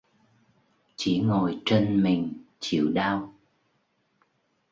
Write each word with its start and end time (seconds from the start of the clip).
Chỉ 0.95 1.19
ngồi 1.19 1.59
trân 1.65 2.03
mình 2.03 2.33
chịu 2.59 2.91
đau 2.93 3.33